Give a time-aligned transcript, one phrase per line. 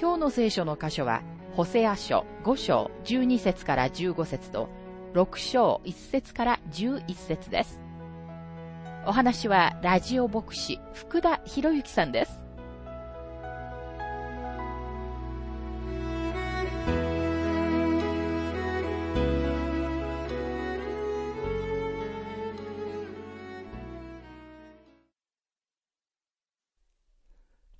[0.00, 4.68] 今日の聖書の箇所は、ホセア書5章12節から15節と、
[5.14, 7.80] 6章1節から11節です。
[9.06, 12.41] お話は、ラジオ牧師、福田博之さんです。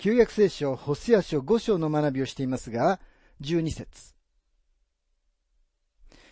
[0.02, 2.98] 旧約聖書、ホセア書5章の学びをしていますが、
[3.40, 4.16] 12節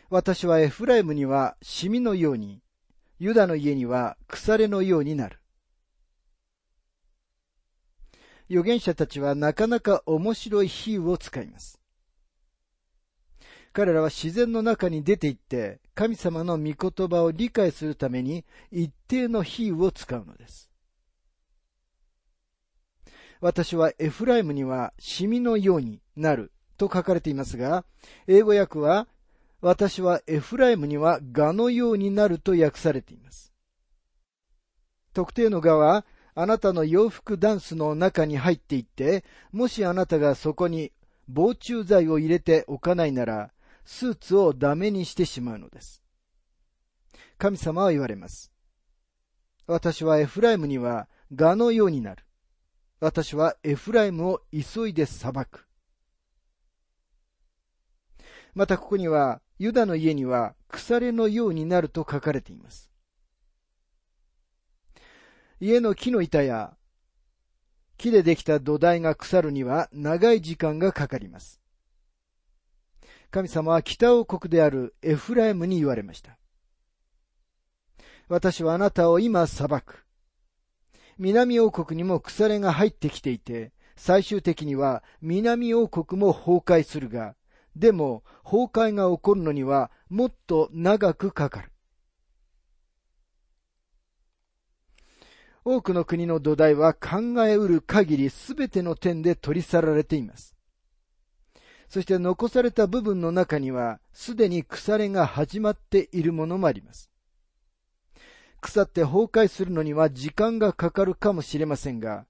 [0.09, 2.65] 私はエフライムにはシミのように、
[3.21, 5.39] ユダの家には腐れのようになる。
[8.51, 11.81] 預言者たちはなかなか面白い比喩を使います。
[13.73, 20.70] 彼らは自然の中に出て行って神様の御言葉を理解するために一定の比喩を使うのです。
[23.41, 27.85] 私はエフライムにはシミのようになると書かれていますが、
[28.27, 29.09] 英語訳は、
[29.61, 33.53] 私はエフライムには蛾のようになると訳されています。
[35.13, 40.93] 特定の蛾は、あなたの洋服ダンスの中に入っていって、もしあなたがそこに
[41.29, 43.53] 防虫剤を入れておかないなら、
[43.85, 46.03] スーツをダメにしてしまうのです。
[47.39, 48.53] 神様は言われます。
[49.67, 52.25] 私はエフライムには蛾のようになる。
[53.01, 55.67] 私はエフライムを急いで裁く。
[58.55, 62.91] またここには、ユダの家には腐れのようになると書かれています。
[65.61, 66.75] 家の木の板や
[67.99, 71.61] 木でできた土台が腐るには長い時間がかかります。
[73.31, 76.39] 神様は北王国であるエフライムに言われました。
[78.29, 80.07] 私はあなたを今裁く。
[81.21, 87.37] 南王国にも腐れが入ってきていて、最終的には南王国も崩壊するが、
[87.77, 91.71] でも崩壊が起こるのにはもっと長くかかる。
[95.63, 100.57] 多くの国の土台は考えうる限りすべての点で取り去られています。
[101.91, 107.10] そして残された部分の中にはすでに腐れが始まっているものもあります。
[108.61, 112.27] 腐って崩壊するのには時間がかかるかもしれませんが、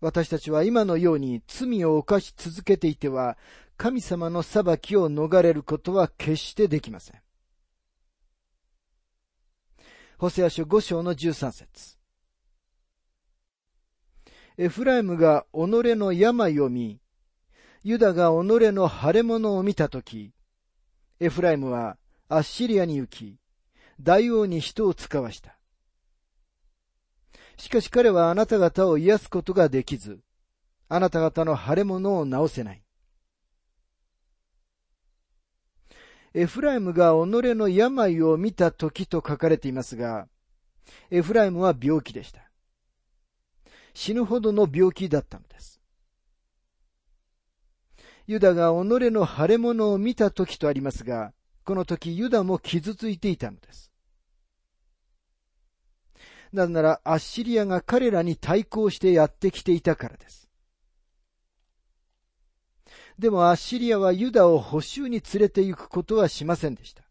[0.00, 3.38] 私たちは今のように罪を犯し続けていては、
[3.76, 7.20] 神様の裁きを逃れることは決してできません。
[10.18, 11.98] ホセア書5章の13節
[14.56, 15.56] エフライムが己
[15.96, 17.00] の病を見、
[17.82, 20.32] ユダが己の腫れ物を見たとき、
[21.18, 21.96] エフライムは
[22.28, 23.38] アッシリアに行き、
[24.02, 25.56] 大王に人を使わした。
[27.56, 30.20] しかし彼はあなた方を癒すことができず、
[30.88, 32.82] あなた方の腫れ物を治せない。
[36.34, 40.26] エフライムが己の病を見た時と書かれていますが、
[41.10, 42.40] エフライムは病気でした。
[43.94, 45.80] 死ぬほどの病気だったのです。
[48.26, 51.32] ユダが己の腫れ物を見た時とありますが、
[51.64, 53.91] この時ユダも傷ついていたのです。
[56.52, 60.48] なぜならアッシリアが彼らに対抗してやってきていたからです。
[63.18, 67.02] でもアッシリアはユダを補修に連れて行くことはしませんでした。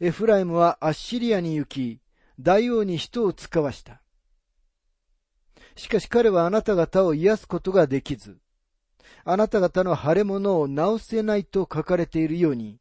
[0.00, 2.00] エフライムはアッシリアに行き、
[2.38, 4.00] 大王に人を使わした。
[5.74, 8.38] しかし彼はあなた方を癒すことができず、
[9.24, 12.78] あなた方の腫れ物を治せないと書かれているように、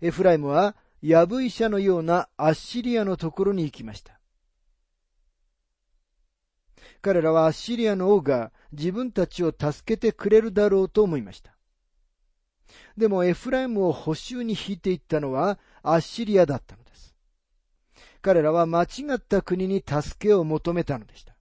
[0.00, 4.18] エフライムはヤブ医者のようなアッシリアのところに行きました。
[7.00, 11.56] 彼らはアッシリアの王が自分たちを助けてくれるだろうと思いました。
[12.96, 17.14] でもエフライムを補修に引いていったのはアッシリアだったのです。
[18.20, 21.34] 彼らは間違った国に助けを求めたのでした。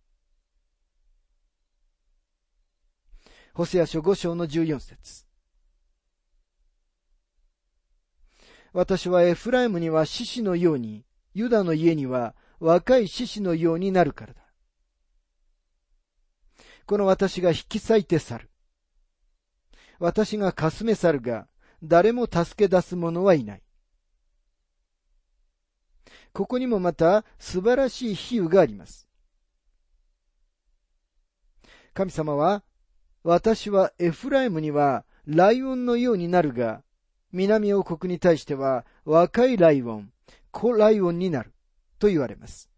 [3.55, 5.26] ホセア書5章の14節
[8.73, 14.41] 私はエフライムには獅子のように、ユダの家には若い獅子のようになるからだ。
[16.85, 18.49] この私が引き裂いて去る。
[19.99, 21.47] 私がかすめ去るが、
[21.83, 23.63] 誰も助け出す者はいない。
[26.33, 29.07] ここにもまた素晴らしい比喩があります。
[31.93, 32.63] 神様は、
[33.23, 36.83] 私はエフライムにはライオンのようになるが、
[37.37, 40.11] 南王国に対しては若いライオン、
[40.51, 41.53] 子ライオンになる
[41.99, 42.69] と言われます。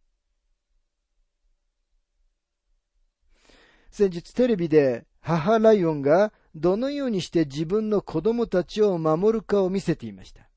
[3.90, 10.50] 先日テレビで母ライオンがどのようにして自分の子供たちを守るかを見せていました。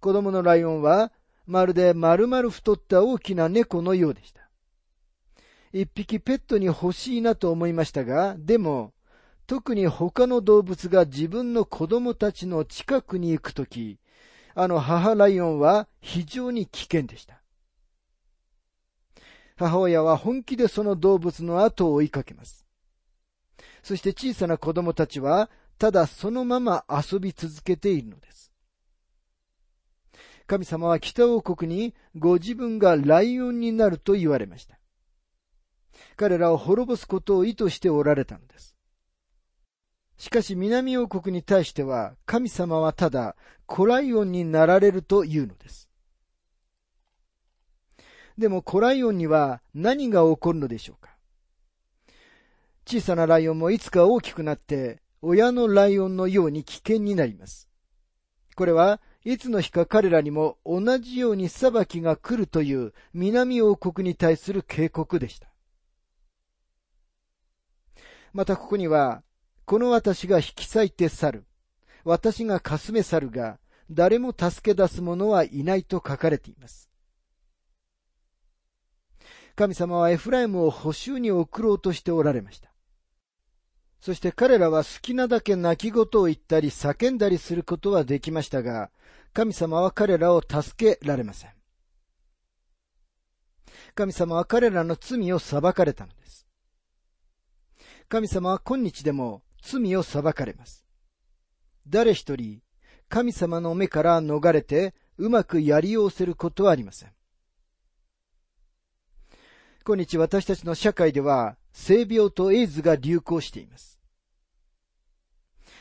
[0.00, 1.12] 子供のライオンは
[1.46, 4.48] まるで丸々太った大きな猫のようでした。
[5.72, 8.92] 一匹ペットに欲しいなと思いましたが、でも、
[9.46, 13.98] 特に他の動物が自分の子供たちの近くに行くとき、
[14.54, 17.42] あの母ライオンは非常に危険でした。
[19.56, 22.66] 母親は本気でその動物の後を追いかけます。
[23.82, 28.52] そして小さな子供たちは、ただそのまま遊び続けているのです。
[30.46, 34.78] 神様は北王国にご自分がライオンになると言われました。
[36.16, 38.71] 彼らを滅ぼすことを意図しておられたのです。
[40.22, 43.34] しかし南王国に対しては神様はただ
[43.66, 45.88] コライオンになられるというのです。
[48.38, 51.16] でもコライオンには何が起こるのでしょうか
[52.86, 57.68] 小さなライオンもいつか大きくなって親のライオンのように危険になります。
[58.54, 65.48] これはいつの日か彼らにも同じように裁きが来るという南王国に対する警告でした。
[68.32, 69.24] またここには、
[69.72, 71.46] この私が引き裂いて去る。
[72.04, 73.58] 私がかすめ去るが、
[73.90, 76.90] 誰も助け出す者はいないと書かれています。
[79.56, 82.70] 神様はエフライムを補修に送ろうとしておられました。
[83.98, 88.90] そして彼らは好きなだけ泣き言を言ったり叫んだりすることはできましたが、
[89.32, 91.50] 神様は彼らを助けられません。
[93.94, 96.46] 神様は彼らの罪を裁かれたのです。
[98.10, 100.84] 神様は今日でも罪を裁かれます。
[101.88, 102.60] 誰一人、
[103.08, 107.12] 神様の目から逃れてうまくやりおせることはありません。
[109.84, 113.98] 今日私たちの社会では、性病とエイズが流行しています。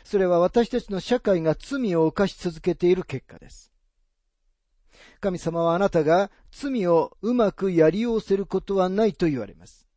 [0.03, 3.71] それは私たちの社会が罪を犯し続けている結果です。
[5.19, 9.87] 神様はあなたが罪をうまくやりおせることはないと言われます。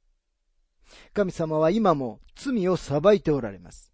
[1.12, 3.93] 神様は今も罪を裁いておられます。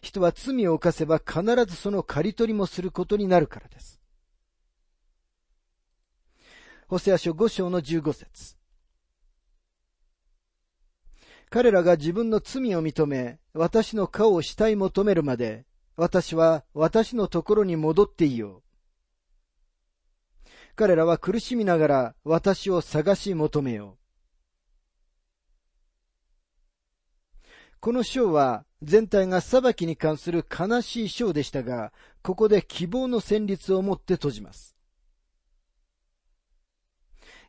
[0.00, 4.00] 人は罪を犯せば必ずその刈り取りもすることになるからです。
[6.88, 8.56] ホセア書5章の15節
[11.48, 15.64] 彼らが自分の罪を認め、私の顔を慕い求めるまで、
[15.96, 18.62] 私は私のところに戻っていよう。
[20.76, 24.03] 彼らは苦しみながら私を探し求めよう。
[27.84, 34.74] この章は全体が裁きに関する悲しい章でしたが、ここで希望の旋律を持って閉じます。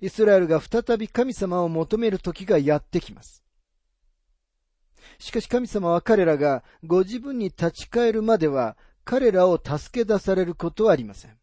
[0.01, 3.45] イスラエルが再び神様を求める時がやってきます。
[5.19, 8.75] しかし神様は彼らがご自分に立ち返るまでは
[9.05, 11.37] 彼らを助け出されることはありません。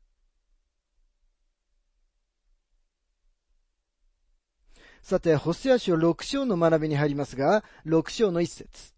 [5.03, 8.95] さて、ホセア書6章の学びに入りますが、6章の一節。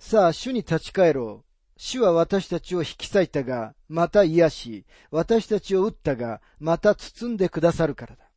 [0.00, 1.50] さあ、主に立ち返ろう。
[1.76, 8.30] 主は私たちを引き裂いたが、また癒し、私たちを打ったが、また包んでくださるからだ。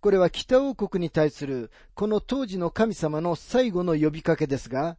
[0.00, 4.96] これは北王国に対するこの当時の神様の最後の呼びかけですが、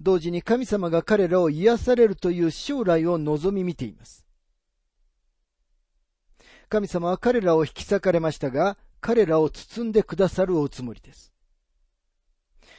[0.00, 4.26] 同時に神様が彼らを癒されるという将来を望み見ています。
[6.70, 11.32] 神様は彼らを引き裂かれましたが、彼らを包んでくださるおつもりです。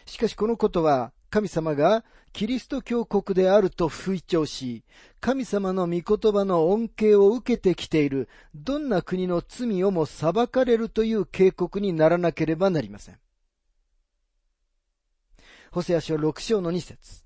[0.05, 4.86] しかしこのことは神様がキリスト教国であると吹聴し、
[5.19, 13.19] 神様の御言葉の恩恵を受けてきているどんな国の罪をも裁かれるという警告にならなければなりません。
[15.71, 17.25] ホセア書6章の2節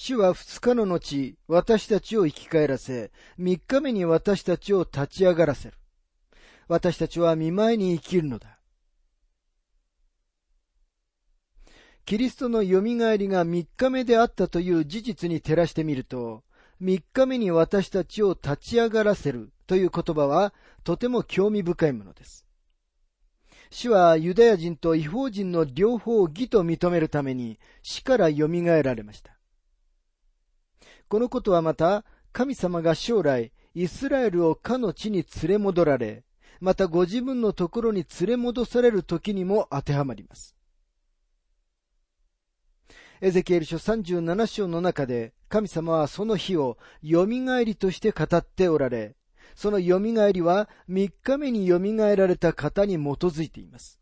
[0.00, 5.74] 主は二日の後、私たちを生き返らせ、三日目に私たちを立ち上がらせる。
[6.68, 8.60] 私たちは見舞いに生きるのだ。
[12.04, 16.44] キリストの蘇りが3日目であったという事実に照らしてみると、
[16.80, 22.46] 3日目に私たちを立ち上がらせるという言葉はとても興味深いものです。
[23.70, 29.37] 主はユダヤ人と違法人の両方を義と認めるために死から蘇られました。
[31.08, 36.24] このことはまた神様が将来イスラエルをかの地に連れ戻られ、
[36.60, 40.54] またご自分のところに連れ戻される時にも当てはまります。
[43.20, 49.16] エゼキエル書37章の中で神様はその日を蘇りとして語っておられ、
[49.54, 49.98] その蘇
[50.32, 51.78] りは3日目に蘇
[52.16, 53.98] られた方に基づいています。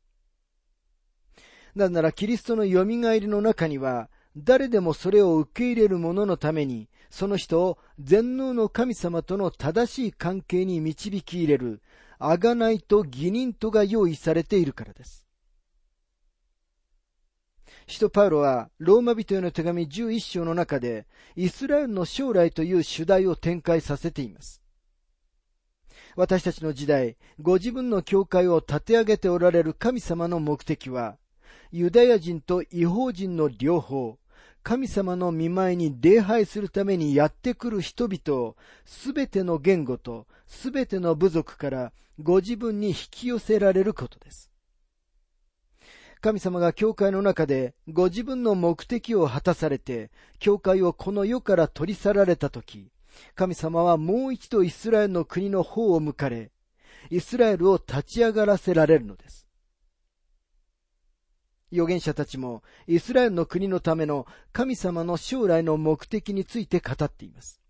[1.75, 11.83] なぜならキリストの蘇りの中には、誰でもそれを受け入れる者のために、その人を全能の神様との正しい関係に導き入れる、
[12.19, 15.27] あがないと義人とが用意されているからです。
[17.87, 24.61] 使徒パウロはローマ人への手紙11章の中でイスラエルの将来という主題を展開させています。
[26.17, 31.19] 私たちの時代、ご自分の教会を立て上げておられる神様の目的は、
[31.71, 34.19] ユダヤ人と違法人の両方、
[34.67, 44.51] 神様の見舞いに礼拝するためにやってくる人々を、すべての言語とすべての部族からご自分に引き寄せられることです。
[46.21, 52.91] 神様が教会の中でご自分の目的を果たされて、教会をこの世から取り去られたとき、
[53.37, 56.51] 神様はもう一度イスラエルの国の方を向かれ、
[57.09, 59.46] イスラエルを立ち上がらせられるのです。
[61.73, 67.61] 預言者たちもイスラエルの国のための神様の将来の目的について語っています。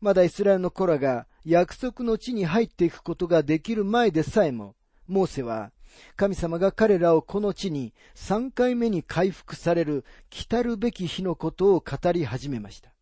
[0.00, 4.74] まだイスラエルの子らが約束の地に入っていくことができる前でさえも、
[5.06, 5.72] モーセは
[6.16, 12.92] 神様が彼らをこの地に3回目に回復される来たるべき日のことを語り始めました。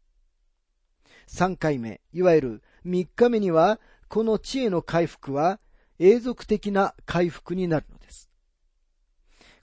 [1.28, 5.60] 3回目、いわゆる3日目には、この地への回復は
[5.98, 8.27] 永続的な回復になるのです。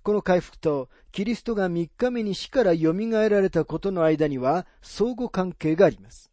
[0.05, 6.31] この回復とキリストが3日目に死から蘇られたことの間には相互関係があります。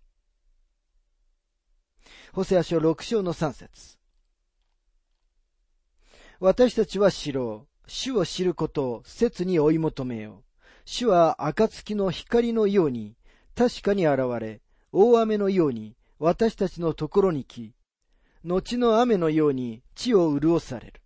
[2.35, 3.97] ホセア書6章の3節
[6.39, 7.89] 私たちは知ろう。
[7.91, 10.61] 主を知ることを切に追い求めよう。
[10.85, 13.17] 主は暁の光のように
[13.55, 14.61] 確かに現れ、
[14.93, 17.73] 大雨のように私たちのところに来、
[18.45, 21.02] 後の雨のように地を潤される。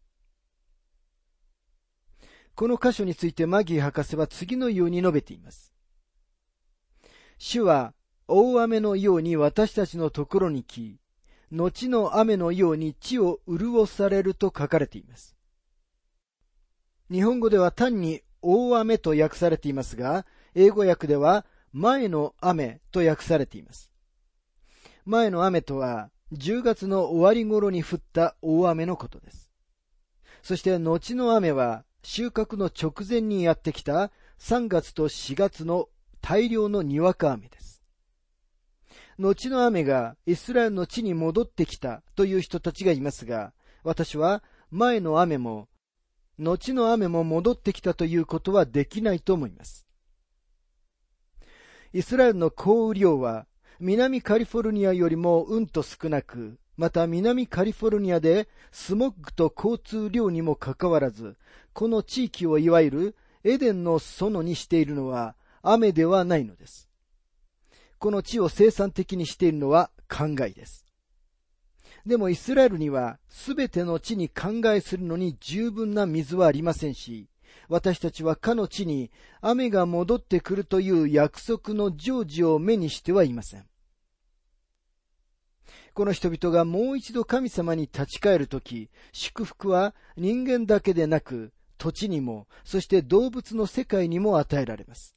[2.56, 5.74] この箇所についてマギー博士は次のように述べています。
[7.36, 7.92] 主は
[8.26, 10.98] 大雨のように私たちのところに来、
[11.52, 15.36] 後の雨のように地を潤されると書かれています。
[17.10, 21.44] 日本語では単に大雨と訳されていますが、英語訳では
[21.74, 23.92] 前の雨と訳されています。
[25.04, 29.52] 前の雨とは、10月の終わり頃に降った大雨のことです。
[30.42, 35.88] そして後の雨は、収穫の直前にやってきた3月と4月の
[36.22, 37.82] 大量のにわか雨です。
[39.18, 45.66] 後の雨がイスラエルの地に戻ってきたという人たちがいますが、私は前の雨も、
[46.38, 49.84] 後の雨も戻ってきたということはできないと思います。
[51.92, 53.48] イスラエルの降雨量は
[53.80, 61.36] 南カリフォルニアよりもうんと少なく、また南カリフォルニアでスモッグと交通量にもかかわらず、
[61.76, 66.88] この地域をいわゆるエデンの園にしているのは雨ではないのです。
[67.98, 70.86] この地を生産的にしているのは考えです。
[72.06, 77.28] でもイスラエルにはすべての地に考えするのに十分な水はありませんし、
[77.68, 79.10] 私たちはかの地に
[79.42, 83.66] 雨が戻ってくるという約束の成就を目にしてはいません。
[85.92, 95.16] この人々がもう一度神様に立ち返るとき、祝福は人間だけでなく、土地にも、そして動物の世界にも与えられます。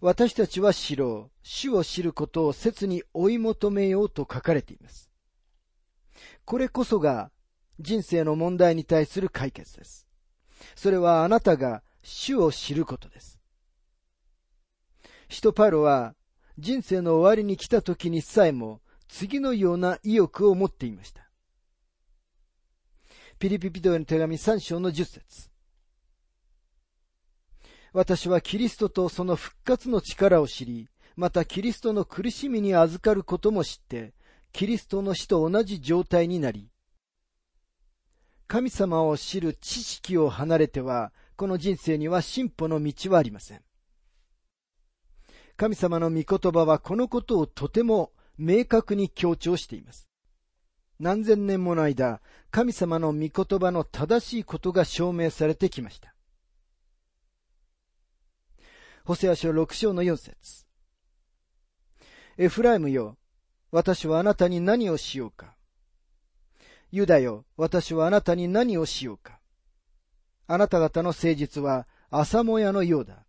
[0.00, 1.38] 私たちは知ろう。
[1.42, 5.10] 主を知ることを切に追い求めようと書かれています。
[6.44, 7.30] これこそが
[7.80, 10.06] 人生の問題に対する解決です。
[10.76, 13.38] それはあなたが主を知ることです。
[15.28, 16.14] 使徒パロは
[16.58, 21.27] 人生の終わりに来た時にさえも次のような意欲を持っていました。
[23.38, 25.50] ピリピピドへの手紙3章の10節
[27.92, 34.12] 私はキリストとその復活の力を知り、またキリストの苦しみに預かることも知って、
[34.52, 36.68] キリストの死と同じ状態になり、
[38.48, 43.62] 神様を知る知識を離れては、この人生には進歩の道はありません。
[45.56, 50.08] 神様の御言葉はこのことをとても明確に強調しています。
[50.98, 56.14] 何千年もの間、神様の御言葉の正しいことが証明されてきました。
[59.04, 60.66] ホセア書六章の四節
[62.36, 63.16] エフライムよ、
[63.70, 65.56] 私はあなたに何をしようか。
[66.90, 69.40] ユダよ、私はあなたに何をしようか。
[70.46, 73.24] あなた方の誠実は朝もやのようだ。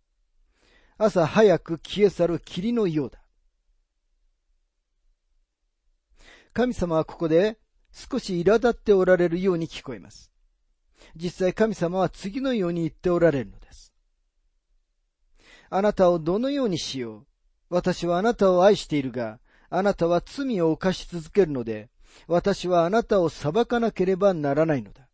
[0.96, 3.22] 朝早く消え去る霧のようだ。
[6.52, 7.58] 神様はここで
[7.92, 10.30] 少し苛立っておられるように聞こえます。
[11.16, 13.94] 実際神様は次のように言っておられるのです。
[15.70, 17.26] あなたをどのようにしよう。
[17.68, 19.38] 私はあなたを愛しているが、
[19.68, 21.88] あなたは罪を犯し続けるので、
[22.26, 25.06] 私はあなたを裁かなければならないのだ。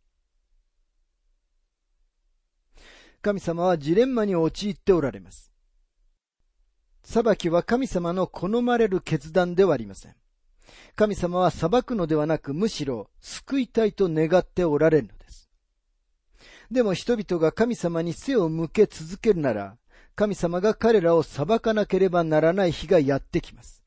[3.20, 5.52] 神様はジレンマに陥っておられます。
[7.02, 10.14] 裁きは神様の好まれる決断ではありません。
[10.96, 15.50] 神様は裁くのではなく、むしろ救いたいと願っておられるのです。
[16.70, 19.76] でも人々が神様に背を向け続けるなら、
[20.14, 23.84] 神様が彼らを裁かなければならない日がやってきます。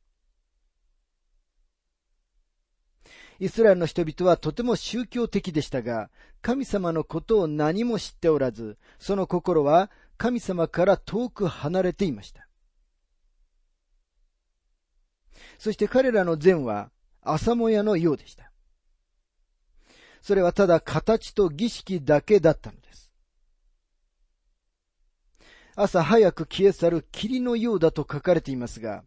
[3.39, 6.12] イスラエルの人々はとても宗教的でしたが、
[6.44, 12.48] 神様のことを何も知っておらず、その心は神様から遠く離れていました。
[15.58, 16.92] そして彼らの善は
[17.33, 18.51] 朝もやのようでした。
[20.21, 23.12] それはただ形と儀式だけだったのです。
[25.75, 29.03] 朝早く消え去る霧のようだと書かれていますが、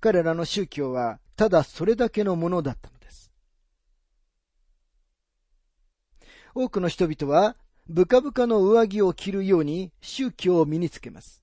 [0.00, 3.32] 彼らの宗教はただそれだけのものだったのです。
[6.54, 7.56] 多くの人々は、
[7.88, 11.42] ブカブカの上着を着るように宗教を身につけます。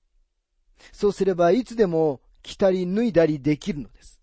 [0.92, 4.20] そうすればいつでも着たり脱いだりできるのです。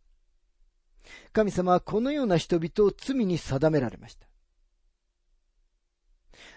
[1.34, 4.28] 神様はこのような人々を罪に定められました。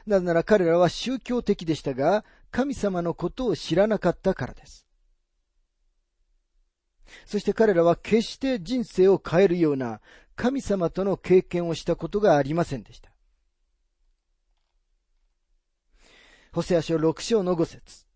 [0.06, 4.86] なぜなら彼らは宗教的でしたが、神様のことを知らなかったからです。
[7.24, 10.00] そして彼らは決して人生を変えるような
[10.34, 13.10] 神様との経験をしたことがありませんでした。
[16.52, 18.06] ホセア書6章の5節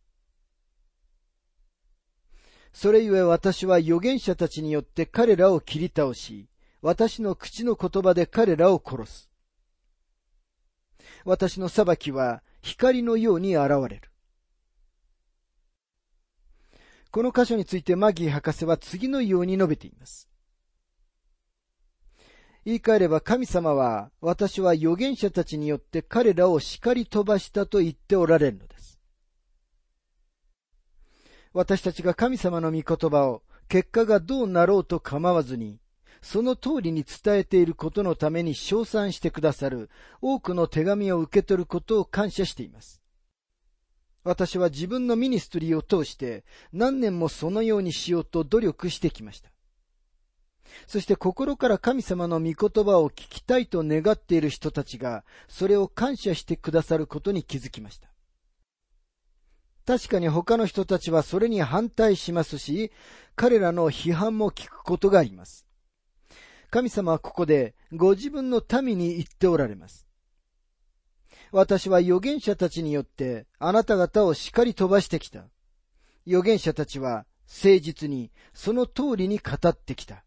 [2.72, 6.49] それゆえ私は預言者たちによって彼らを切り倒し、
[6.82, 9.30] 私の口の言葉で彼らを殺す。
[11.24, 14.02] 私の裁きは光のように現れる。
[17.10, 20.28] この箇所についてマギー博士は次のように述べています。
[22.64, 29.00] 言い換えれば神様は私は預言者たちによって彼らを叱り飛ばしたと言っておられるのです。
[31.52, 35.80] 私たちが神様の御言葉を結果がどうなろうと構わずに、
[36.22, 43.00] その通りに伝えていることのために称賛してくださる多くの手紙を受け取ることを感謝しています。
[44.22, 49.50] 私は自分のミニストリーを通して何年もそのようにしようと努力してきました。
[50.86, 58.08] そして心から神様の御言葉を聞きたいと願っている人たちがそれを感謝してくださることに気づきました。
[59.86, 62.92] 確かに他の人たちはそれに反対しますし、
[63.34, 65.66] 彼らの批判も聞くことがあります。
[66.70, 70.06] 神様はここでご自分の民に言っておられます。
[71.52, 75.48] 私は預言者たちによってあなた方を叱り飛ばしてきた。
[76.26, 80.24] 預言者たちは誠実にその通りに語ってきた。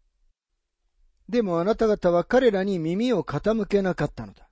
[1.28, 4.48] でもあなた方は彼らに耳を傾けなかったのだ。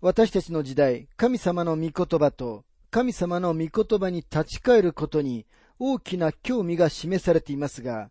[0.00, 5.46] 私たちの時代、神様の御言葉と神様の御言葉に立ち返ることに
[5.78, 8.10] 大きな興味が示されていますが、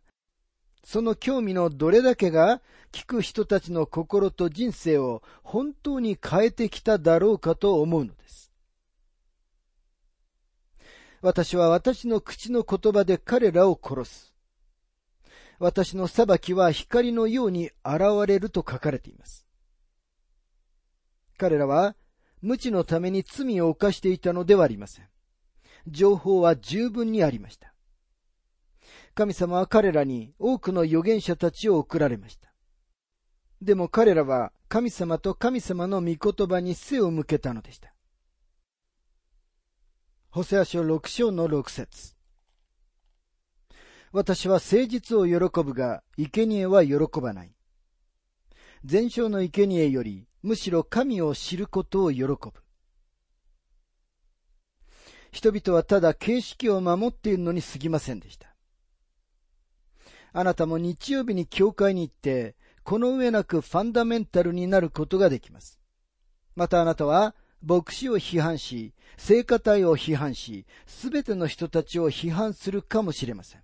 [0.83, 2.61] その興味のどれだけが
[2.91, 8.51] 聞く人たちの心と人生を本当に変えてきただろうかと思うのです。
[11.21, 14.33] 私は私の口の言葉で彼らを殺す。
[15.59, 19.45] 私の裁きは光のように現れると書かれています。
[21.37, 21.95] 彼らは
[22.41, 25.09] 無知のために罪を犯していたのではありません。
[25.87, 27.73] 情報は十分にありました。
[29.19, 32.53] 神様は彼らに多くの預言者たちを送られました。
[33.61, 37.93] でも彼らは神様と神様の御言葉に背を向けたのでした。
[40.29, 42.15] ホセア書六章の六節
[44.13, 47.53] 私は誠実を喜ぶが、生贄は喜ばない。
[48.85, 52.37] 全焼の生贄よりむしろ神を知ることを喜ぶ。
[55.33, 58.48] 人々はただ形式を守っているのに過ぎませんでした。
[60.31, 65.79] あなたも日曜日に教会に行って、この上なくファンダメンタルになることができます。
[66.55, 73.61] またあなたは、牧師を批判し、聖歌隊を批判し、すべての人たちを批判するかもしれません。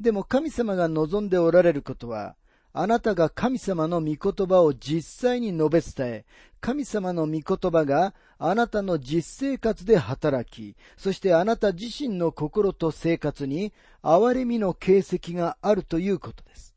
[0.00, 2.36] でも神様が望んでおられることは、
[2.80, 6.24] あなたが神様の御言葉を実際に述べ伝え、
[6.60, 16.76] 神様の御言葉があなたの実生活で働き、そしてあなた自身の心と生活に憐れみの形跡があるということです。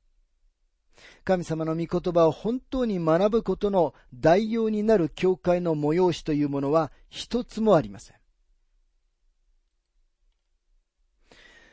[1.24, 8.16] 神様の御言葉を本当に学ぶことの代用になる教会の催しというものは一つもありません。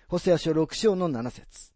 [0.09, 1.73] ホセア書6章の7節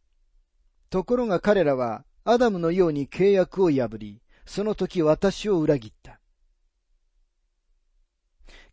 [0.90, 6.20] ところが彼らはアダムのように契約を破り、その時私を裏切った。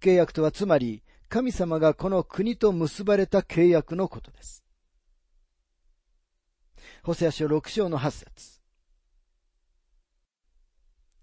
[0.02, 4.64] 契約とはつまり、神様がこの国と結ばれた契約のことです。
[7.04, 8.60] ホセア書6章の8節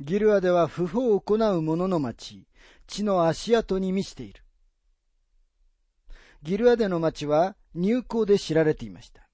[0.01, 2.47] ギルアでは不法を行う者の町、
[2.87, 4.43] 地の足跡に満ちている。
[6.43, 9.26] ギルアデの町は入港で知られていました。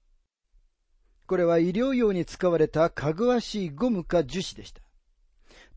[1.25, 4.81] これは医療用に使われたかぐわしいゴムか樹脂でした。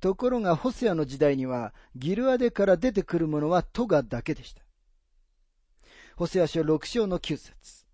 [0.01, 4.63] ところがホセアの時代にはギルアデから出てくるものはトガだけでした。
[6.17, 7.87] ホセア書6章の9節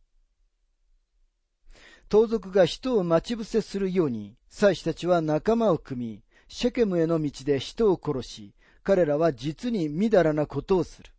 [2.08, 11.10] 盗賊が人を待ち伏せするように、祭司たちは仲間を組み、シェケムへの道で人を殺し、彼らは実にみだらなことをする。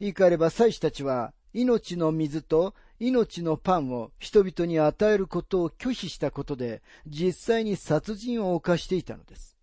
[0.00, 9.56] 言い換えれば祭司たちは命の水と命のパンを人々に与えることを拒否したことで実際に殺人を犯していたのです。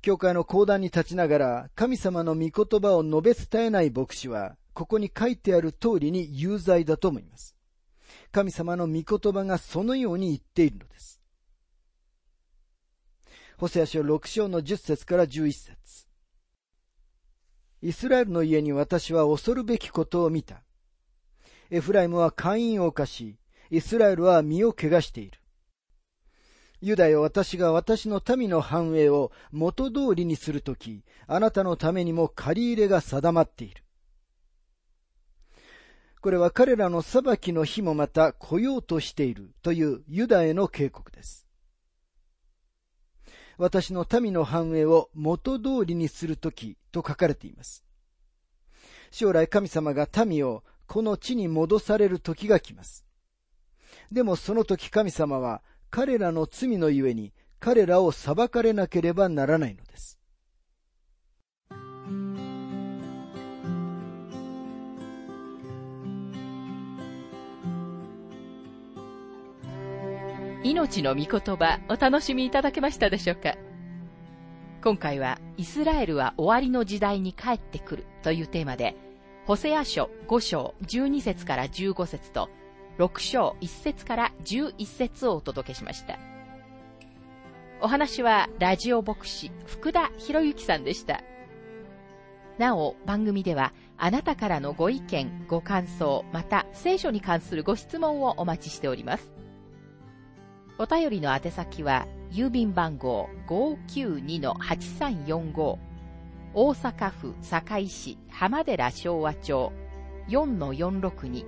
[0.00, 7.56] 教会の講談に立ちながら神様の御言葉を述べ伝えない牧師はここに書いてある通りに有罪だと思います。
[8.30, 11.20] 神様の御言葉がそのように言っているのです。
[13.56, 15.74] ホセア書6章の10節から11節
[17.84, 20.62] イスラエルの家に私は恐るべきことを見た。
[21.70, 23.36] エフライムは会員を犯し、
[23.70, 25.38] イスラエルは身を汚している。
[26.80, 33.84] ユダよ私が私の民の繁栄を元通りにするとき、あなたのためにも借り入れが定まっている。
[36.22, 41.43] これは彼らの裁きの日もまた来ようとしているというユダへの警告です。
[43.56, 47.84] 私の民の繁栄を元通りにするときと書かれています。
[49.10, 53.06] 将来神様が民をこの地に戻される時が来ます。
[54.10, 60.18] でもその時神様は彼らの罪のゆえに彼らを裁かれなければならないのです。
[70.64, 73.54] 命の御言葉お楽しみいただけましたでしょうか？
[74.82, 78.96] 今回はイスラエルは終わりの時代に帰ってくるというテーマで
[79.44, 82.48] ホセア書5章12節から15節と、
[82.98, 86.18] 6章1節から11節をお届けしました。
[87.82, 91.20] お話はラジオ牧師福田博之さんでした。
[92.56, 99.33] なお、番組ではあなたからのご意見、ご感想、また聖書に関するご質問をお待ちしております。
[100.76, 105.78] お便りの宛先は、郵便番号592-8345
[106.52, 109.70] 大阪府堺市浜寺昭和町
[110.28, 111.44] 4-462